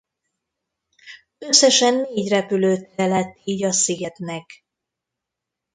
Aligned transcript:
Összesen 1.37 1.95
négy 1.95 2.29
repülőtere 2.29 3.07
lett 3.07 3.37
így 3.43 3.63
a 3.63 3.71
szigetnek. 3.71 4.65